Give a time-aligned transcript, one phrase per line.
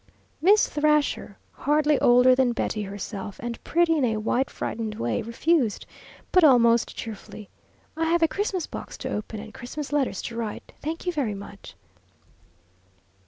[0.41, 5.85] Miss Thrasher, hardly older than Betty herself, and pretty in a white frightened way, refused,
[6.31, 7.49] but almost cheerfully.
[7.95, 10.73] "I have a Christmas box to open and Christmas letters to write.
[10.81, 11.75] Thank you very much."